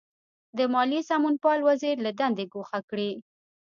د 0.57 0.59
مالیې 0.73 1.01
سمونپال 1.09 1.59
وزیر 1.69 1.95
له 2.05 2.11
دندې 2.19 2.45
ګوښه 2.53 2.79
کړي. 2.89 3.11